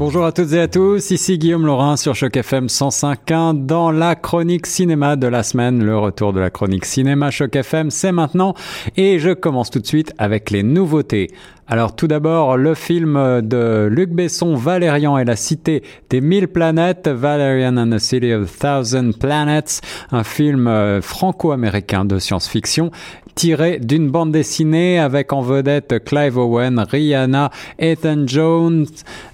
Bonjour 0.00 0.24
à 0.24 0.32
toutes 0.32 0.54
et 0.54 0.60
à 0.60 0.66
tous, 0.66 1.10
ici 1.10 1.36
Guillaume 1.36 1.66
Laurin 1.66 1.98
sur 1.98 2.14
Choc 2.14 2.34
FM 2.34 2.68
105.1 2.68 3.66
dans 3.66 3.90
la 3.90 4.14
chronique 4.14 4.66
cinéma 4.66 5.14
de 5.14 5.26
la 5.26 5.42
semaine. 5.42 5.84
Le 5.84 5.98
retour 5.98 6.32
de 6.32 6.40
la 6.40 6.48
chronique 6.48 6.86
cinéma 6.86 7.30
Choc 7.30 7.54
FM, 7.54 7.90
c'est 7.90 8.10
maintenant 8.10 8.54
et 8.96 9.18
je 9.18 9.34
commence 9.34 9.68
tout 9.68 9.78
de 9.78 9.86
suite 9.86 10.14
avec 10.16 10.50
les 10.50 10.62
nouveautés. 10.62 11.28
Alors 11.72 11.94
tout 11.94 12.08
d'abord, 12.08 12.56
le 12.56 12.74
film 12.74 13.42
de 13.42 13.86
Luc 13.88 14.10
Besson, 14.10 14.56
Valérian 14.56 15.18
et 15.18 15.24
la 15.24 15.36
cité 15.36 15.84
des 16.08 16.20
mille 16.20 16.48
planètes, 16.48 17.06
Valerian 17.06 17.76
and 17.76 17.90
the 17.90 18.00
City 18.00 18.32
of 18.32 18.58
Thousand 18.58 19.12
Planets, 19.12 19.80
un 20.10 20.24
film 20.24 20.66
euh, 20.66 21.00
franco-américain 21.00 22.04
de 22.04 22.18
science-fiction 22.18 22.90
tiré 23.34 23.78
d'une 23.78 24.10
bande 24.10 24.32
dessinée 24.32 24.98
avec 24.98 25.32
en 25.32 25.40
vedette 25.40 26.04
Clive 26.04 26.38
Owen, 26.38 26.78
Rihanna, 26.78 27.50
Ethan 27.78 28.26
Jones, 28.26 28.86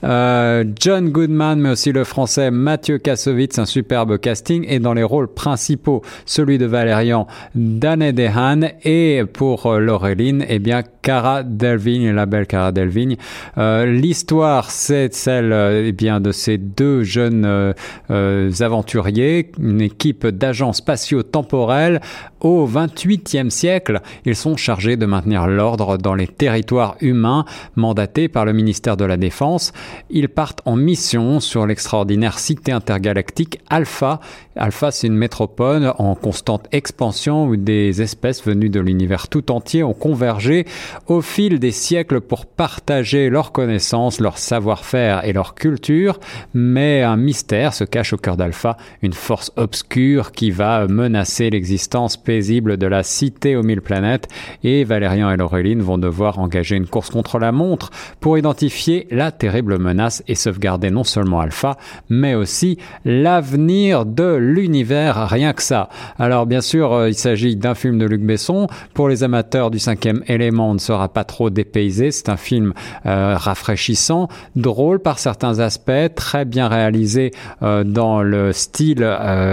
euh, 0.05 0.65
John 0.79 1.11
Goodman, 1.11 1.61
mais 1.61 1.71
aussi 1.71 1.93
le 1.93 2.05
français 2.05 2.51
Mathieu 2.51 2.99
Kassovitz, 2.99 3.59
un 3.59 3.67
superbe 3.67 4.19
casting, 4.19 4.65
et 4.69 4.79
dans 4.79 4.95
les 4.95 5.03
rôles 5.03 5.29
principaux, 5.29 6.03
celui 6.25 6.59
de 6.59 6.67
Valérian, 6.67 7.27
Dan 7.55 8.11
Dehan, 8.13 8.61
et 8.85 9.23
pour 9.33 9.67
euh, 9.67 9.79
Laureline, 9.79 10.45
eh 10.49 10.59
bien, 10.59 10.83
Cara 11.07 11.45
Delvigne, 11.45 12.11
la 12.11 12.27
belle 12.27 12.49
Cara 12.49 12.73
Delvigne. 12.73 13.17
Euh, 13.59 13.87
L'histoire, 13.87 14.73
c'est 14.73 15.15
celle 15.15 15.53
eh 15.53 15.93
bien 15.93 16.21
de 16.21 16.33
ces 16.33 16.59
deux 16.59 17.05
jeunes 17.05 17.45
euh, 17.45 17.73
euh 18.11 18.51
aventuriers, 18.59 19.53
une 19.61 19.81
équipe 19.81 20.27
d'agents 20.27 20.73
spatiaux 20.73 21.23
temporels 21.23 22.01
au 22.41 22.67
28e 22.67 23.51
siècle. 23.51 24.01
Ils 24.25 24.35
sont 24.35 24.57
chargés 24.57 24.97
de 24.97 25.07
maintenir 25.07 25.47
l'ordre 25.47 25.97
dans 25.97 26.17
les 26.17 26.27
territoires 26.27 26.97
humains 27.01 27.45
mandatés 27.77 28.27
par 28.27 28.45
le 28.45 28.53
ministère 28.53 28.97
de 28.97 29.05
la 29.05 29.17
Défense. 29.17 29.73
Ils 30.11 30.29
partent 30.29 30.63
en 30.65 30.75
mission 30.75 31.39
sur 31.39 31.67
l'extraordinaire 31.67 32.41
cité 32.41 32.73
intergalactique 32.73 33.61
Alpha. 33.71 34.19
Alpha, 34.57 34.91
c'est 34.91 35.07
une 35.07 35.17
métropole 35.17 35.93
en 35.99 36.17
constante 36.17 36.67
expansion 36.73 37.47
où 37.47 37.57
des 37.57 38.03
espèces 38.03 38.45
venues 38.45 38.71
de 38.71 38.81
l'univers 38.81 39.29
tout 39.29 39.53
entier 39.53 39.85
ont 39.85 39.95
convergé 39.95 40.67
au 41.07 41.21
fil 41.21 41.59
des 41.59 41.71
siècles 41.71 42.21
pour 42.21 42.47
partager 42.47 43.31
leurs 43.31 43.53
connaissances, 43.53 44.21
leur 44.21 44.39
savoir-faire 44.39 45.25
et 45.25 45.33
leur 45.33 45.55
culture. 45.55 46.19
Mais 46.55 47.03
un 47.03 47.17
mystère 47.17 47.75
se 47.75 47.85
cache 47.85 48.13
au 48.13 48.17
cœur 48.17 48.37
d'Alpha, 48.37 48.77
une 49.03 49.13
force 49.13 49.53
obscure 49.57 50.33
qui 50.33 50.51
va 50.51 50.87
menacer 50.87 51.51
l'existence 51.51 52.17
paisible 52.17 52.77
de 52.77 52.87
la 52.87 53.03
cité 53.03 53.57
aux 53.57 53.63
mille 53.63 53.81
planètes 53.81 54.29
et 54.65 54.85
Valérian 54.85 55.31
et 55.31 55.37
Laureline 55.37 55.83
vont 55.83 55.99
devoir 55.99 56.39
engager 56.39 56.77
une 56.77 56.87
course 56.87 57.11
contre 57.11 57.39
la 57.39 57.53
montre 57.53 57.91
pour 58.21 58.39
identifier 58.39 59.07
la 59.11 59.33
terrible 59.33 59.79
menace 59.79 60.23
et 60.29 60.35
sauvegarder 60.35 60.91
non 60.91 61.05
seulement 61.05 61.41
Alpha, 61.41 61.77
mais 62.09 62.35
aussi 62.35 62.79
l'avenir 63.05 64.07
de 64.07 64.35
l'univers, 64.35 65.29
rien 65.29 65.53
que 65.53 65.63
ça. 65.63 65.89
Alors 66.19 66.47
bien 66.47 66.61
sûr, 66.61 66.93
euh, 66.93 67.09
il 67.09 67.15
s'agit 67.15 67.57
d'un 67.57 67.75
film 67.75 67.99
de 67.99 68.07
Luc 68.07 68.23
Besson. 68.23 68.67
Pour 68.95 69.09
les 69.09 69.23
amateurs 69.23 69.71
du 69.71 69.79
cinquième 69.79 70.23
élément, 70.27 70.71
sera 70.87 71.09
pas 71.09 71.25
trop 71.25 71.51
dépaysé. 71.51 72.11
C'est 72.11 72.29
un 72.29 72.37
film 72.37 72.73
euh, 73.07 73.37
rafraîchissant, 73.37 74.29
drôle 74.55 75.01
par 75.01 75.19
certains 75.19 75.59
aspects, 75.59 76.15
très 76.15 76.45
bien 76.45 76.69
réalisé 76.69 77.33
euh, 77.63 77.85
dans 77.85 78.23
le 78.23 78.53
style 78.53 79.07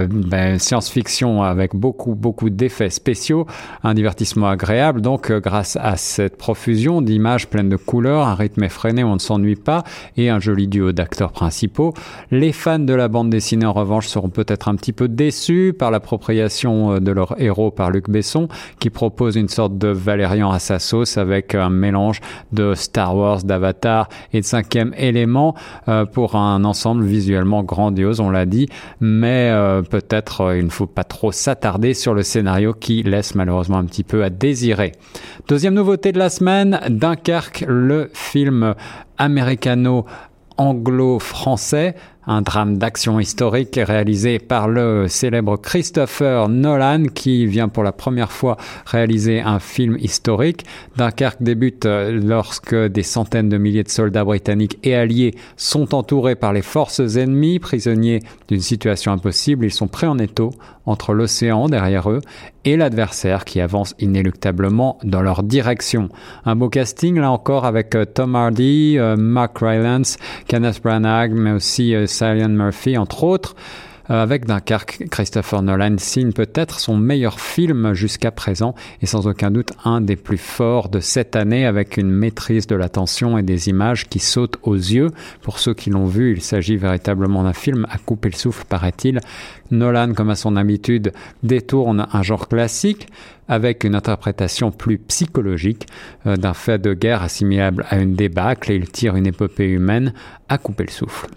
ben, 0.10 0.60
science-fiction 0.60 1.44
avec 1.44 1.76
beaucoup 1.76 2.16
beaucoup 2.16 2.50
d'effets 2.50 2.90
spéciaux, 2.90 3.46
un 3.84 3.94
divertissement 3.94 4.50
agréable. 4.50 5.02
Donc 5.02 5.32
grâce 5.32 5.78
à 5.82 5.98
cette 5.98 6.38
profusion 6.38 7.02
d'images 7.02 7.48
pleines 7.48 7.70
de 7.70 7.78
couleurs, 7.78 8.28
un 8.28 8.36
rythme 8.36 8.64
effréné, 8.64 9.04
on 9.04 9.16
ne 9.16 9.20
s'ennuie 9.20 9.56
pas 9.56 9.84
et 10.18 10.30
un 10.30 10.40
joli 10.40 10.68
duo 10.68 10.92
d'acteurs 10.92 11.32
principaux. 11.32 11.94
Les 12.32 12.52
fans 12.52 12.80
de 12.80 12.94
la 12.94 13.08
bande 13.08 13.30
dessinée 13.30 13.66
en 13.66 13.74
revanche 13.74 14.08
seront 14.08 14.30
peut-être 14.30 14.68
un 14.68 14.76
petit 14.76 14.94
peu 14.94 15.08
déçus 15.08 15.74
par 15.78 15.92
l'appropriation 15.92 16.94
euh, 16.94 17.00
de 17.00 17.12
leur 17.12 17.40
héros 17.42 17.72
par 17.72 17.92
Luc 17.92 18.10
Besson, 18.10 18.48
qui 18.80 18.90
propose 18.90 19.36
une 19.36 19.50
sorte 19.50 19.78
de 19.78 19.88
Valérian 19.88 20.52
à 20.52 20.60
sa 20.60 20.80
sauce 20.80 21.13
avec 21.18 21.56
un 21.56 21.70
mélange 21.70 22.22
de 22.52 22.74
Star 22.74 23.16
Wars, 23.16 23.44
d'Avatar 23.44 24.10
et 24.32 24.42
de 24.42 24.46
cinquième 24.46 24.94
élément 24.98 25.56
euh, 25.88 26.06
pour 26.06 26.36
un 26.36 26.64
ensemble 26.64 27.04
visuellement 27.04 27.64
grandiose, 27.64 28.20
on 28.20 28.30
l'a 28.30 28.46
dit, 28.46 28.68
mais 29.00 29.50
euh, 29.52 29.82
peut-être 29.82 30.56
il 30.58 30.66
ne 30.66 30.70
faut 30.70 30.88
pas 30.88 31.04
trop 31.04 31.32
s'attarder 31.32 31.94
sur 31.94 32.14
le 32.14 32.24
scénario 32.24 32.74
qui 32.74 33.04
laisse 33.04 33.36
malheureusement 33.36 33.78
un 33.78 33.86
petit 33.86 34.04
peu 34.04 34.24
à 34.24 34.30
désirer. 34.30 34.94
Deuxième 35.48 35.74
nouveauté 35.74 36.12
de 36.12 36.20
la 36.20 36.30
semaine, 36.30 36.80
Dunkerque, 36.90 37.66
le 37.68 38.10
film 38.14 38.76
américano 39.18 40.06
anglo-français 40.58 41.96
un 42.28 42.42
drame 42.42 42.78
d'action 42.78 43.20
historique 43.20 43.80
réalisé 43.82 44.40
par 44.40 44.68
le 44.68 45.08
célèbre 45.08 45.58
Christopher 45.58 46.50
Nolan 46.50 47.06
qui 47.14 47.46
vient 47.46 47.68
pour 47.68 47.84
la 47.84 47.92
première 47.92 48.32
fois 48.32 48.58
réaliser 48.86 49.42
un 49.42 49.60
film 49.60 49.98
historique. 50.00 50.66
Dunkerque 50.98 51.42
débute 51.42 51.86
euh, 51.86 52.12
lorsque 52.24 52.76
des 52.76 53.04
centaines 53.04 53.50
de 53.50 53.58
milliers 53.58 53.84
de 53.84 53.90
soldats 53.90 54.24
britanniques 54.24 54.80
et 54.84 54.96
alliés 54.96 55.36
sont 55.58 55.94
entourés 55.96 56.36
par 56.36 56.54
les 56.54 56.62
forces 56.62 57.00
ennemies, 57.18 57.60
prisonniers 57.60 58.22
d'une 58.48 58.62
situation 58.62 59.12
impossible. 59.12 59.66
Ils 59.66 59.74
sont 59.74 59.88
prêts 59.88 60.08
en 60.08 60.18
étau 60.18 60.52
entre 60.86 61.14
l'océan 61.14 61.68
derrière 61.68 62.10
eux 62.10 62.22
et 62.66 62.78
l'adversaire 62.78 63.46
qui 63.46 63.62
avance 63.62 63.96
inéluctablement 64.00 64.98
dans 65.04 65.22
leur 65.22 65.44
direction. 65.44 66.10
Un 66.46 66.56
beau 66.56 66.70
casting 66.70 67.20
là 67.20 67.32
encore 67.32 67.66
avec 67.66 67.96
euh, 67.96 68.06
Tom 68.06 68.36
Hardy, 68.36 68.98
euh, 68.98 69.16
Mark 69.16 69.58
Rylance, 69.60 70.18
Kenneth 70.48 70.82
Branagh, 70.82 71.32
mais 71.34 71.52
aussi 71.52 71.96
Cillian 72.08 72.50
Murphy, 72.50 72.98
entre 72.98 73.24
autres. 73.24 73.56
Euh, 74.10 74.22
avec 74.22 74.46
Dunkerque, 74.46 75.06
Christopher 75.10 75.62
Nolan 75.62 75.96
signe 75.98 76.34
peut-être 76.34 76.80
son 76.80 76.98
meilleur 76.98 77.40
film 77.40 77.94
jusqu'à 77.94 78.32
présent 78.32 78.76
et 79.02 79.06
sans 79.06 79.28
aucun 79.28 79.50
doute 79.50 79.72
un 79.86 80.02
des 80.02 80.18
plus 80.18 80.38
forts 80.38 80.90
de 80.90 81.00
cette 81.00 81.38
année 81.38 81.66
avec 81.66 81.96
une 81.96 82.12
maîtrise 82.12 82.68
de 82.68 82.76
l'attention 82.76 83.38
et 83.38 83.44
des 83.44 83.70
images 83.70 84.10
qui 84.10 84.20
sautent 84.20 84.60
aux 84.64 84.76
yeux. 84.76 85.12
Pour 85.42 85.58
ceux 85.60 85.74
qui 85.74 85.90
l'ont 85.90 86.06
vu, 86.06 86.34
il 86.34 86.42
s'agit 86.42 86.76
véritablement 86.76 87.44
d'un 87.44 87.54
film 87.54 87.88
à 87.90 87.98
couper 87.98 88.30
le 88.30 88.36
souffle, 88.36 88.66
paraît-il. 88.68 89.22
Nolan, 89.72 90.14
comme 90.14 90.30
à 90.30 90.36
son 90.36 90.58
habitude, 90.58 91.14
détourne 91.42 92.08
un 92.12 92.24
genre 92.24 92.50
classique 92.50 93.08
avec 93.48 93.86
une 93.86 93.96
interprétation 93.96 94.72
plus 94.72 94.98
psychologique 94.98 95.88
euh, 96.26 96.36
d'un 96.36 96.54
fait 96.54 96.80
de 96.80 96.94
guerre 96.94 97.24
assimilable 97.24 97.86
à 97.90 97.98
une 97.98 98.16
débâcle 98.16 98.72
et 98.72 98.76
il 98.76 98.90
tire 98.90 99.16
une 99.16 99.28
épopée 99.28 99.68
humaine 99.68 100.14
à 100.50 100.58
couper 100.58 100.84
le 100.84 100.92
souffle. 100.92 101.28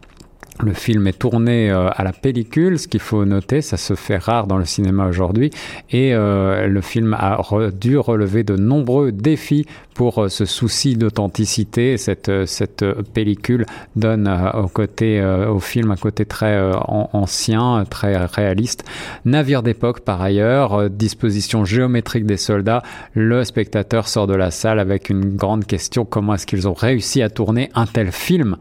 Le 0.61 0.73
film 0.73 1.07
est 1.07 1.19
tourné 1.19 1.71
euh, 1.71 1.89
à 1.95 2.03
la 2.03 2.13
pellicule, 2.13 2.79
ce 2.79 2.89
qu'il 2.89 3.01
faut 3.01 3.27
noter, 3.27 3.61
ça 3.61 3.77
se 3.77 3.95
fait 3.95 4.17
rare 4.17 4.47
dans 4.47 4.57
le 4.57 4.65
cinéma 4.65 5.07
aujourd'hui, 5.07 5.51
et 5.91 6.15
euh, 6.15 6.67
le 6.67 6.81
film 6.81 7.13
a 7.13 7.39
dû 7.79 7.99
relever 7.99 8.43
de 8.43 8.57
nombreux 8.57 9.13
défis 9.13 9.67
pour 9.93 10.25
euh, 10.25 10.29
ce 10.31 10.47
souci 10.47 10.97
d'authenticité. 10.97 11.99
Cette, 11.99 12.47
cette 12.47 12.85
pellicule 13.13 13.67
donne 13.97 14.29
au, 14.55 14.69
côté, 14.69 15.23
au 15.23 15.61
film 15.61 15.91
un 15.91 15.97
côté 15.97 16.25
très 16.25 16.59
ancien, 16.87 17.85
très 17.89 18.17
réaliste. 18.25 18.85
Navire 19.25 19.63
d'époque 19.63 20.01
par 20.01 20.23
ailleurs, 20.23 20.89
disposition 20.89 21.65
géométrique 21.65 22.25
des 22.25 22.37
soldats, 22.37 22.83
le 23.15 23.45
spectateur 23.45 24.09
sort 24.09 24.27
de 24.27 24.35
la 24.35 24.51
salle 24.51 24.79
avec 24.79 25.11
une 25.11 25.37
grande 25.37 25.67
question, 25.67 26.05
comment 26.05 26.35
est-ce 26.35 26.47
qu'ils 26.47 26.69
ont 26.69 26.75
réussi 26.75 27.23
à 27.23 27.29
tourner 27.29 27.71
un 27.75 27.87
tel 27.87 28.11
film? 28.11 28.57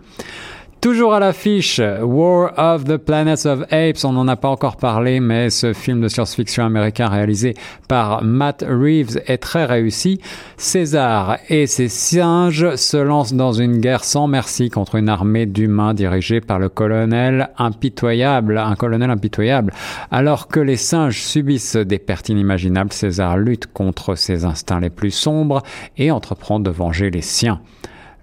Toujours 0.85 1.15
à 1.15 1.19
l'affiche, 1.19 1.81
War 2.03 2.53
of 2.57 2.83
the 2.83 2.97
Planets 2.97 3.47
of 3.47 3.63
Apes. 3.71 4.05
On 4.05 4.11
n'en 4.11 4.27
a 4.27 4.35
pas 4.35 4.49
encore 4.49 4.77
parlé, 4.77 5.19
mais 5.19 5.49
ce 5.49 5.73
film 5.73 5.99
de 5.99 6.07
science-fiction 6.07 6.63
américain 6.63 7.07
réalisé 7.07 7.55
par 7.87 8.23
Matt 8.23 8.63
Reeves 8.69 9.19
est 9.25 9.39
très 9.39 9.65
réussi. 9.65 10.21
César 10.57 11.39
et 11.49 11.65
ses 11.65 11.87
singes 11.87 12.75
se 12.75 12.97
lancent 12.97 13.33
dans 13.33 13.51
une 13.51 13.79
guerre 13.79 14.03
sans 14.03 14.27
merci 14.27 14.69
contre 14.69 14.93
une 14.93 15.09
armée 15.09 15.47
d'humains 15.47 15.95
dirigée 15.95 16.39
par 16.39 16.59
le 16.59 16.69
colonel 16.69 17.49
impitoyable, 17.57 18.59
un 18.59 18.75
colonel 18.75 19.09
impitoyable. 19.09 19.73
Alors 20.11 20.47
que 20.47 20.59
les 20.59 20.77
singes 20.77 21.23
subissent 21.23 21.77
des 21.77 21.97
pertes 21.97 22.29
inimaginables, 22.29 22.93
César 22.93 23.37
lutte 23.37 23.65
contre 23.73 24.13
ses 24.13 24.45
instincts 24.45 24.81
les 24.81 24.91
plus 24.91 25.09
sombres 25.09 25.63
et 25.97 26.11
entreprend 26.11 26.59
de 26.59 26.69
venger 26.69 27.09
les 27.09 27.23
siens. 27.23 27.59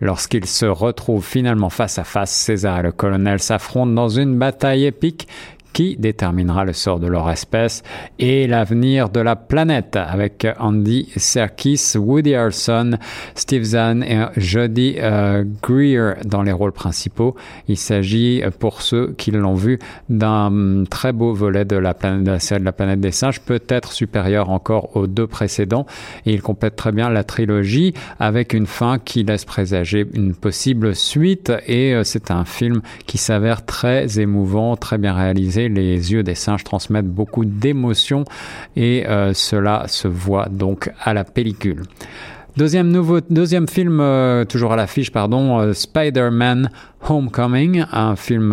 Lorsqu'ils 0.03 0.47
se 0.47 0.67
retrouvent 0.67 1.25
finalement 1.25 1.71
face 1.71 1.97
à 1.97 2.03
face, 2.03 2.33
César 2.33 2.81
et 2.81 2.83
le 2.83 2.91
colonel 2.91 3.39
s'affrontent 3.39 3.93
dans 3.93 4.09
une 4.09 4.37
bataille 4.37 4.85
épique 4.85 5.29
qui 5.73 5.97
déterminera 5.97 6.65
le 6.65 6.73
sort 6.73 7.01
de 7.01 7.07
leur 7.07 7.31
espèce 7.31 7.83
et 8.19 8.47
l'avenir 8.47 9.09
de 9.09 9.21
la 9.21 9.37
planète 9.37 9.97
avec 9.97 10.47
Andy 10.59 11.09
Serkis, 11.17 11.95
Woody 11.97 12.35
Harrelson, 12.35 12.99
Steve 13.35 13.63
Zahn 13.65 14.03
et 14.03 14.27
Jodie 14.37 14.97
euh, 14.99 15.45
Greer 15.63 16.15
dans 16.25 16.43
les 16.43 16.53
rôles 16.53 16.73
principaux. 16.73 17.35
Il 17.69 17.77
s'agit, 17.77 18.43
pour 18.59 18.83
ceux 18.83 19.15
qui 19.17 19.31
l'ont 19.31 19.55
vu, 19.55 19.79
d'un 20.09 20.85
très 20.91 21.13
beau 21.13 21.33
volet 21.33 21.65
de 21.65 21.77
la, 21.77 21.95
planète, 21.95 22.25
de 22.25 22.31
la 22.31 22.41
série 22.41 22.61
de 22.61 22.65
la 22.65 22.73
planète 22.73 23.01
des 23.01 23.13
singes, 23.13 23.41
peut-être 23.41 23.93
supérieur 23.93 24.51
encore 24.51 24.97
aux 24.97 25.07
deux 25.07 25.27
précédents. 25.27 25.87
Et 26.27 26.33
il 26.33 26.43
complète 26.43 26.77
très 26.77 26.93
bien 26.93 27.11
la 27.11 27.25
trilogie 27.25 27.95
avec 28.19 28.53
une 28.53 28.67
fin 28.67 28.99
qui 28.99 29.23
laisse 29.23 29.45
présager 29.45 30.07
une 30.15 30.35
possible 30.35 30.95
suite. 30.95 31.53
Et 31.67 31.95
euh, 31.95 32.05
c'est 32.05 32.31
un 32.31 32.45
film 32.45 32.83
qui 33.07 33.19
s'avère 33.19 33.65
très 33.65 34.21
émouvant, 34.21 34.77
très 34.77 34.99
bien 34.99 35.15
réalisé. 35.15 35.62
Les 35.69 36.13
yeux 36.13 36.23
des 36.23 36.35
singes 36.35 36.65
transmettent 36.65 37.09
beaucoup 37.09 37.45
d'émotions 37.45 38.25
et 38.77 39.07
euh, 39.07 39.33
cela 39.35 39.85
se 39.89 40.09
voit 40.09 40.49
donc 40.51 40.91
à 41.01 41.15
la 41.15 41.25
pellicule. 41.25 41.83
Deuxième, 42.55 42.91
nouveau, 42.91 43.21
deuxième 43.31 43.67
film, 43.67 43.99
euh, 44.01 44.45
toujours 44.45 44.75
à 44.75 44.77
l'affiche, 44.77 45.11
pardon, 45.11 45.59
euh, 45.59 45.73
Spider-Man 45.73 46.69
Homecoming, 47.09 47.85
un 47.91 48.15
film 48.15 48.51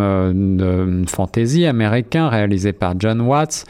de 0.58 1.04
fantasy 1.06 1.66
américain 1.66 2.28
réalisé 2.28 2.72
par 2.72 2.94
John 2.98 3.20
Watts, 3.20 3.64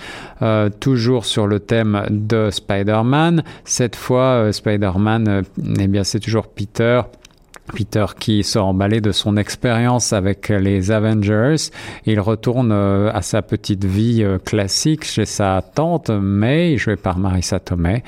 toujours 0.79 1.27
sur 1.27 1.47
le 1.47 1.61
thème 1.61 2.07
de 2.09 2.49
Spider-Man. 2.51 3.43
Cette 3.65 3.95
fois, 3.95 4.51
Spider-Man, 4.53 5.43
eh 5.79 5.87
bien, 5.87 6.03
c'est 6.03 6.21
toujours 6.21 6.47
Peter 6.47 7.03
Peter 7.73 8.07
qui 8.19 8.43
sort 8.45 8.67
emballé 8.67 9.01
de 9.01 9.13
son 9.13 9.37
expérience 9.37 10.13
avec 10.13 10.49
les 10.49 10.91
Avengers. 10.91 11.57
Il 12.07 12.21
retourne 12.21 12.73
euh, 12.73 13.11
à 13.13 13.23
sa 13.23 13.43
petite 13.43 13.85
vie 13.85 14.23
euh, 14.23 14.39
classique 14.39 15.05
chez 15.05 15.25
sa 15.25 15.63
tante 15.63 16.11
May, 16.11 16.77
jouée 16.77 16.97
par 16.97 17.19
Marissa 17.19 17.61
Tomei, 17.61 18.03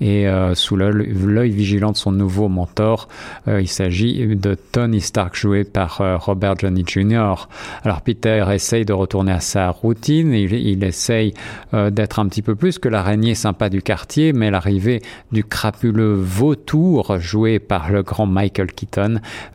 et 0.00 0.28
euh, 0.28 0.54
sous 0.54 0.76
l'œil 0.76 1.50
vigilant 1.50 1.92
de 1.92 1.96
son 1.96 2.12
nouveau 2.12 2.48
mentor, 2.48 3.08
il 3.46 3.68
s'agit 3.68 4.36
de 4.36 4.54
Tony 4.54 5.00
Stark, 5.00 5.34
joué 5.34 5.64
par 5.64 6.00
Robert 6.20 6.54
Johnny 6.58 6.84
Jr. 6.86 7.48
Alors 7.84 8.02
Peter 8.02 8.44
essaye 8.52 8.84
de 8.84 8.92
retourner 8.92 9.32
à 9.32 9.40
sa 9.40 9.70
routine, 9.70 10.32
il, 10.32 10.52
il 10.52 10.84
essaye 10.84 11.34
d'être 11.72 12.18
un 12.18 12.28
petit 12.28 12.42
peu 12.42 12.54
plus 12.54 12.78
que 12.78 12.88
l'araignée 12.88 13.34
sympa 13.34 13.68
du 13.68 13.82
quartier, 13.82 14.32
mais 14.32 14.50
l'arrivée 14.50 15.02
du 15.32 15.44
crapuleux 15.44 16.14
vautour, 16.14 17.18
joué 17.18 17.58
par 17.58 17.90
le 17.90 18.02
grand 18.02 18.26
Michael 18.26 18.72
Keaton, 18.72 19.07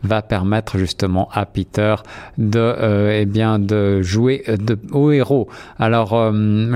va 0.04 0.22
permettre 0.22 0.78
justement 0.78 1.30
à 1.32 1.46
Peter 1.46 1.96
de, 2.38 2.60
euh, 2.60 3.20
eh 3.22 3.26
bien, 3.26 3.60
de 3.60 4.02
jouer 4.02 4.44
au 4.92 5.12
héros. 5.12 5.48
Alors, 5.80 6.14
euh, 6.14 6.32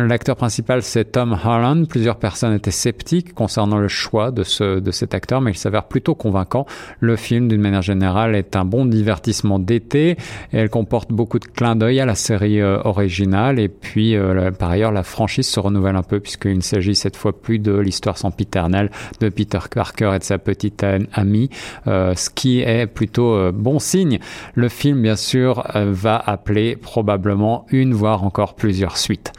l'acteur 0.07 0.35
principal, 0.35 0.81
c'est 0.81 1.05
Tom 1.05 1.37
Holland. 1.43 1.87
Plusieurs 1.87 2.17
personnes 2.17 2.53
étaient 2.53 2.71
sceptiques 2.71 3.33
concernant 3.33 3.77
le 3.77 3.87
choix 3.87 4.31
de, 4.31 4.43
ce, 4.43 4.79
de 4.79 4.91
cet 4.91 5.13
acteur, 5.13 5.41
mais 5.41 5.51
il 5.51 5.57
s'avère 5.57 5.85
plutôt 5.85 6.15
convaincant. 6.15 6.65
Le 6.99 7.15
film, 7.15 7.47
d'une 7.47 7.61
manière 7.61 7.81
générale, 7.81 8.35
est 8.35 8.55
un 8.55 8.65
bon 8.65 8.85
divertissement 8.85 9.59
d'été. 9.59 10.17
Elle 10.51 10.69
comporte 10.69 11.11
beaucoup 11.11 11.39
de 11.39 11.45
clins 11.45 11.75
d'œil 11.75 11.99
à 11.99 12.05
la 12.05 12.15
série 12.15 12.61
euh, 12.61 12.79
originale. 12.83 13.59
Et 13.59 13.69
puis, 13.69 14.15
par 14.59 14.71
ailleurs, 14.71 14.91
la 14.91 15.03
franchise 15.03 15.47
se 15.47 15.59
renouvelle 15.59 15.95
un 15.95 16.03
peu 16.03 16.19
puisqu'il 16.19 16.57
ne 16.57 16.61
s'agit 16.61 16.95
cette 16.95 17.15
fois 17.15 17.39
plus 17.39 17.59
de 17.59 17.73
l'histoire 17.77 18.17
sans 18.17 18.31
piternelle 18.31 18.91
de 19.19 19.29
Peter 19.29 19.59
Parker 19.73 20.11
et 20.15 20.19
de 20.19 20.23
sa 20.23 20.37
petite 20.37 20.85
amie, 21.13 21.49
ce 21.85 22.29
qui 22.29 22.61
est 22.67 22.87
plutôt 22.87 23.33
euh, 23.33 23.51
bon 23.51 23.79
signe. 23.79 24.19
Le 24.55 24.69
film, 24.69 25.01
bien 25.01 25.15
sûr, 25.15 25.63
euh, 25.75 25.91
va 25.91 26.17
appeler 26.17 26.75
probablement 26.75 27.65
une, 27.69 27.93
voire 27.93 28.23
encore 28.23 28.55
plusieurs 28.55 28.97
suites. 28.97 29.33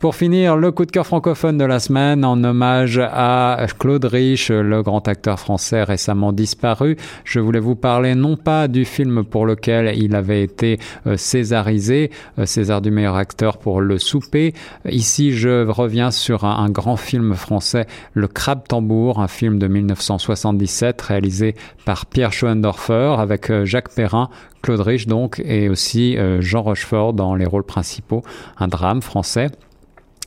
Pour 0.00 0.14
finir, 0.14 0.56
le 0.56 0.72
coup 0.72 0.86
de 0.86 0.90
cœur 0.90 1.06
francophone 1.06 1.58
de 1.58 1.64
la 1.66 1.78
semaine 1.78 2.24
en 2.24 2.42
hommage 2.42 2.98
à 2.98 3.66
Claude 3.78 4.06
Rich, 4.06 4.48
le 4.48 4.82
grand 4.82 5.06
acteur 5.06 5.38
français 5.38 5.82
récemment 5.82 6.32
disparu. 6.32 6.96
Je 7.24 7.38
voulais 7.38 7.60
vous 7.60 7.74
parler 7.74 8.14
non 8.14 8.38
pas 8.38 8.66
du 8.66 8.86
film 8.86 9.24
pour 9.24 9.44
lequel 9.44 9.94
il 9.98 10.16
avait 10.16 10.42
été 10.42 10.78
euh, 11.06 11.18
césarisé, 11.18 12.10
euh, 12.38 12.46
César 12.46 12.80
du 12.80 12.90
meilleur 12.90 13.16
acteur 13.16 13.58
pour 13.58 13.82
Le 13.82 13.98
Souper. 13.98 14.54
Ici, 14.88 15.32
je 15.32 15.66
reviens 15.66 16.10
sur 16.10 16.44
un, 16.44 16.70
grand 16.70 16.96
film 16.96 17.34
français, 17.34 17.86
Le 18.14 18.26
Crabe 18.26 18.66
Tambour, 18.66 19.20
un 19.20 19.28
film 19.28 19.58
de 19.58 19.68
1977 19.68 21.02
réalisé 21.02 21.54
par 21.84 22.06
Pierre 22.06 22.32
Schoendorfer 22.32 23.16
avec 23.18 23.50
euh, 23.50 23.66
Jacques 23.66 23.94
Perrin, 23.94 24.30
Claude 24.62 24.80
Rich 24.80 25.08
donc, 25.08 25.42
et 25.44 25.68
aussi 25.68 26.16
Jean 26.40 26.62
Rochefort 26.62 27.12
dans 27.12 27.34
les 27.34 27.46
rôles 27.46 27.64
principaux. 27.64 28.22
Un 28.58 28.68
drame 28.68 29.02
français. 29.02 29.48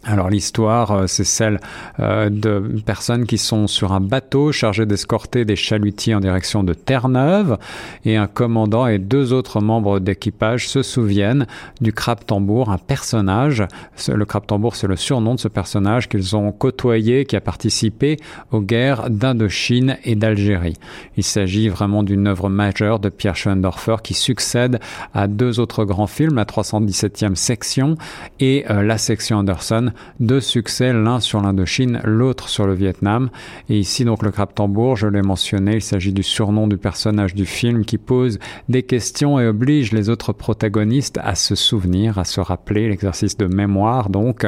Alors 0.05 0.29
l'histoire, 0.29 0.91
euh, 0.91 1.07
c'est 1.07 1.23
celle 1.23 1.61
euh, 2.01 2.29
de 2.29 2.81
personnes 2.85 3.25
qui 3.25 3.37
sont 3.37 3.67
sur 3.67 3.93
un 3.93 4.01
bateau 4.01 4.51
chargé 4.51 4.85
d'escorter 4.85 5.45
des 5.45 5.55
chalutiers 5.55 6.13
en 6.13 6.19
direction 6.19 6.61
de 6.61 6.73
Terre-Neuve 6.73 7.57
et 8.03 8.17
un 8.17 8.27
commandant 8.27 8.85
et 8.85 8.99
deux 8.99 9.31
autres 9.31 9.61
membres 9.61 9.99
d'équipage 9.99 10.67
se 10.67 10.83
souviennent 10.83 11.47
du 11.79 11.93
crabe 11.93 12.25
tambour, 12.25 12.69
un 12.69 12.77
personnage. 12.77 13.63
Le 14.09 14.25
crabe 14.25 14.45
tambour, 14.45 14.75
c'est 14.75 14.87
le 14.87 14.97
surnom 14.97 15.35
de 15.35 15.39
ce 15.39 15.47
personnage 15.47 16.09
qu'ils 16.09 16.35
ont 16.35 16.51
côtoyé, 16.51 17.23
qui 17.23 17.37
a 17.37 17.41
participé 17.41 18.17
aux 18.51 18.59
guerres 18.59 19.09
d'Indochine 19.09 19.97
et 20.03 20.15
d'Algérie. 20.15 20.75
Il 21.15 21.23
s'agit 21.23 21.69
vraiment 21.69 22.03
d'une 22.03 22.27
œuvre 22.27 22.49
majeure 22.49 22.99
de 22.99 23.07
Pierre 23.07 23.37
Schoendorfer 23.37 23.97
qui 24.03 24.15
succède 24.15 24.81
à 25.13 25.27
deux 25.27 25.61
autres 25.61 25.85
grands 25.85 26.07
films, 26.07 26.35
la 26.35 26.45
317e 26.45 27.35
section 27.35 27.95
et 28.41 28.65
euh, 28.69 28.83
la 28.83 28.97
section 28.97 29.37
Anderson 29.37 29.92
deux 30.19 30.39
succès, 30.39 30.93
l'un 30.93 31.19
sur 31.19 31.41
l'Indochine, 31.41 32.01
l'autre 32.03 32.49
sur 32.49 32.67
le 32.67 32.73
Vietnam. 32.73 33.29
Et 33.69 33.77
ici, 33.77 34.05
donc, 34.05 34.23
le 34.23 34.31
crabe 34.31 34.53
tambour, 34.53 34.95
je 34.95 35.07
l'ai 35.07 35.21
mentionné, 35.21 35.75
il 35.75 35.81
s'agit 35.81 36.13
du 36.13 36.23
surnom 36.23 36.67
du 36.67 36.77
personnage 36.77 37.35
du 37.35 37.45
film 37.45 37.85
qui 37.85 37.97
pose 37.97 38.39
des 38.69 38.83
questions 38.83 39.39
et 39.39 39.47
oblige 39.47 39.91
les 39.91 40.09
autres 40.09 40.33
protagonistes 40.33 41.19
à 41.23 41.35
se 41.35 41.55
souvenir, 41.55 42.17
à 42.17 42.23
se 42.23 42.41
rappeler 42.41 42.89
l'exercice 42.89 43.37
de 43.37 43.45
mémoire. 43.45 44.09
Donc, 44.09 44.47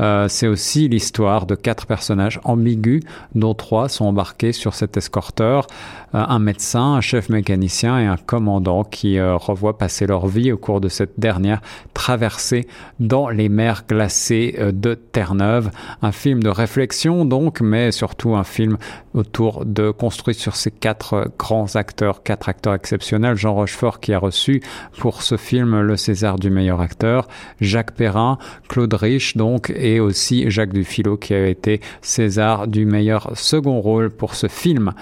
euh, 0.00 0.28
c'est 0.28 0.48
aussi 0.48 0.88
l'histoire 0.88 1.46
de 1.46 1.54
quatre 1.54 1.86
personnages 1.86 2.40
ambigus, 2.44 3.02
dont 3.34 3.54
trois 3.54 3.88
sont 3.88 4.06
embarqués 4.06 4.52
sur 4.52 4.74
cet 4.74 4.96
escorteur. 4.96 5.66
Euh, 6.14 6.24
un 6.28 6.38
médecin, 6.38 6.94
un 6.94 7.00
chef 7.00 7.28
mécanicien 7.28 7.98
et 7.98 8.06
un 8.06 8.16
commandant 8.16 8.84
qui 8.84 9.18
euh, 9.18 9.36
revoient 9.36 9.78
passer 9.78 10.06
leur 10.06 10.26
vie 10.26 10.52
au 10.52 10.56
cours 10.56 10.80
de 10.80 10.88
cette 10.88 11.18
dernière 11.18 11.60
traversée 11.92 12.66
dans 13.00 13.28
les 13.28 13.48
mers 13.48 13.84
glacées 13.88 14.54
euh, 14.58 14.72
de 14.84 14.94
Terre-Neuve. 14.94 15.70
Un 16.02 16.12
film 16.12 16.42
de 16.42 16.50
réflexion 16.50 17.24
donc, 17.24 17.62
mais 17.62 17.90
surtout 17.90 18.36
un 18.36 18.44
film 18.44 18.76
autour 19.14 19.64
de 19.64 19.90
construit 19.90 20.34
sur 20.34 20.56
ces 20.56 20.70
quatre 20.70 21.30
grands 21.38 21.74
acteurs, 21.74 22.22
quatre 22.22 22.50
acteurs 22.50 22.74
exceptionnels. 22.74 23.36
Jean 23.36 23.54
Rochefort 23.54 24.00
qui 24.00 24.12
a 24.12 24.18
reçu 24.18 24.62
pour 24.98 25.22
ce 25.22 25.38
film 25.38 25.80
le 25.80 25.96
César 25.96 26.38
du 26.38 26.50
meilleur 26.50 26.82
acteur, 26.82 27.26
Jacques 27.62 27.94
Perrin, 27.94 28.38
Claude 28.68 28.92
Rich 28.92 29.38
donc, 29.38 29.72
et 29.74 30.00
aussi 30.00 30.50
Jacques 30.50 30.74
Dufilo 30.74 31.16
qui 31.16 31.32
a 31.32 31.46
été 31.46 31.80
César 32.02 32.68
du 32.68 32.84
meilleur 32.84 33.30
second 33.34 33.80
rôle 33.80 34.10
pour 34.10 34.34
ce 34.34 34.48
film. 34.48 34.92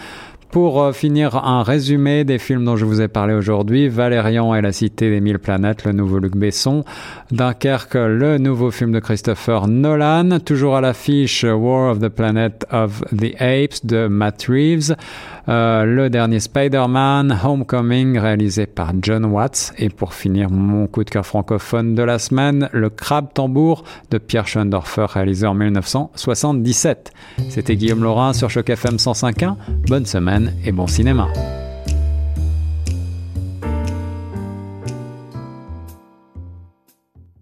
Pour 0.53 0.83
euh, 0.83 0.93
finir, 0.93 1.35
un 1.47 1.63
résumé 1.63 2.25
des 2.25 2.39
films 2.39 2.67
dont 2.67 2.77
je 2.77 2.85
vous 2.85 3.01
ai 3.01 3.09
parlé 3.09 3.33
aujourd'hui. 3.33 3.89
Valérian 3.89 4.55
et 4.55 4.61
la 4.61 4.71
cité 4.71 5.09
des 5.09 5.23
mille 5.23 5.39
planètes, 5.39 5.87
le 5.87 5.93
nouveau 5.93 6.19
Luc 6.19 6.37
Besson. 6.37 6.85
Dunkerque, 7.31 7.95
le 7.95 8.37
nouveau 8.37 8.71
film 8.71 8.93
de 8.93 9.01
Christopher 9.01 9.67
Nolan. 9.67 10.41
Toujours 10.41 10.77
à 10.77 10.83
l'affiche, 10.83 11.45
War 11.45 11.93
of 11.93 12.01
the 12.01 12.11
Planet 12.11 12.67
of 12.71 13.03
the 13.17 13.35
Apes 13.41 13.87
de 13.87 14.09
Matt 14.09 14.45
Reeves. 14.47 14.95
Euh, 15.49 15.85
le 15.87 16.11
dernier 16.11 16.39
Spider-Man, 16.39 17.39
Homecoming, 17.43 18.19
réalisé 18.19 18.67
par 18.67 18.93
John 19.01 19.25
Watts. 19.25 19.73
Et 19.79 19.89
pour 19.89 20.13
finir, 20.13 20.51
mon 20.51 20.87
coup 20.87 21.03
de 21.03 21.09
cœur 21.09 21.25
francophone 21.25 21.95
de 21.95 22.03
la 22.03 22.19
semaine, 22.19 22.69
Le 22.73 22.91
Crabe 22.91 23.29
Tambour 23.33 23.85
de 24.11 24.19
Pierre 24.19 24.47
Schoendorfer, 24.47 25.07
réalisé 25.09 25.47
en 25.47 25.55
1977. 25.55 27.11
C'était 27.49 27.75
Guillaume 27.75 28.03
Laurin 28.03 28.35
sur 28.35 28.51
Choc 28.51 28.69
FM 28.69 28.97
105.1. 28.97 29.57
Bonne 29.89 30.05
semaine 30.05 30.42
et 30.65 30.73
bon 30.73 30.87
cinéma. 30.87 31.29